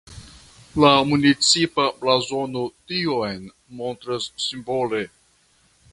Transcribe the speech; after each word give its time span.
La 0.83 0.89
municipa 1.09 1.85
blazono 2.05 2.65
tion 2.93 3.45
montras 3.83 4.29
simbole. 4.47 5.07